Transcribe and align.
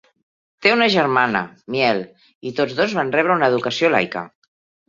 Té 0.65 0.71
una 0.75 0.87
germana, 0.93 1.43
Miel, 1.75 2.01
i 2.53 2.57
tots 2.61 2.75
dos 2.81 2.99
van 3.01 3.15
rebre 3.19 3.39
una 3.39 3.51
educació 3.55 3.93
laica. 3.99 4.29